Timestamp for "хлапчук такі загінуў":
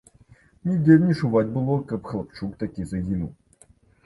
2.13-3.31